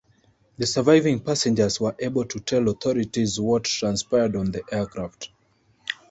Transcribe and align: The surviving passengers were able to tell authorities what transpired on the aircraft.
The 0.57 0.65
surviving 0.65 1.19
passengers 1.19 1.79
were 1.79 1.95
able 1.99 2.25
to 2.25 2.39
tell 2.39 2.67
authorities 2.69 3.39
what 3.39 3.65
transpired 3.65 4.35
on 4.35 4.49
the 4.51 4.63
aircraft. 4.71 5.29